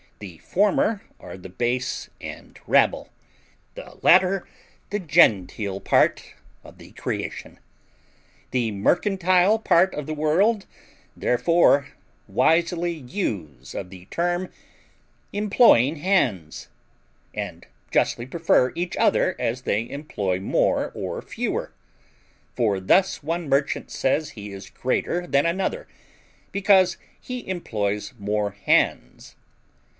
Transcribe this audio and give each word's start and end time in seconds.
The 0.17 0.39
former 0.39 1.01
are 1.19 1.37
the 1.37 1.49
base 1.49 2.09
and 2.19 2.59
rabble; 2.67 3.09
the 3.75 3.97
latter, 4.03 4.47
the 4.91 4.99
genteel 4.99 5.79
part 5.79 6.35
of 6.63 6.77
the 6.77 6.91
creation. 6.91 7.59
The 8.51 8.71
mercantile 8.71 9.57
part 9.59 9.93
of 9.95 10.05
the 10.05 10.13
world, 10.13 10.65
therefore, 11.17 11.87
wisely 12.27 12.93
use 12.93 13.73
of 13.75 13.89
the 13.91 14.05
term 14.05 14.51
EMPLOYING 15.33 15.97
HANDS, 15.97 16.69
and 17.33 17.65
justly 17.91 18.25
prefer 18.25 18.71
each 18.75 18.97
other 18.97 19.35
as 19.39 19.63
they 19.63 19.87
employ 19.89 20.39
more 20.39 20.91
or 20.95 21.21
fewer; 21.23 21.73
for 22.55 22.79
thus 22.79 23.21
one 23.21 23.47
merchant 23.49 23.91
says 23.91 24.31
he 24.31 24.51
is 24.51 24.69
greater 24.69 25.27
than 25.27 25.45
another 25.47 25.87
because 26.51 26.97
he 27.19 27.47
employs 27.47 28.13
more 28.17 28.51
hands. 28.51 29.35